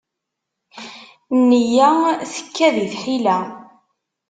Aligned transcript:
Nneyya 1.37 1.89
tekka 2.33 2.67
di 2.75 2.85
tḥila. 2.93 3.37